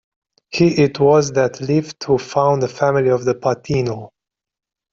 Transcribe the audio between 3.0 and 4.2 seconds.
of the Patino.